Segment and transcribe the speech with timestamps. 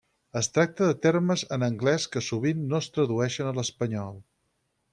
[0.39, 4.21] Es tracta de termes en anglès que sovint no es tradueixen a l'espanyol.